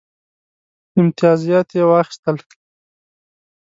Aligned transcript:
امتیازات 0.99 1.69
یې 1.77 1.83
واخیستل. 1.89 2.37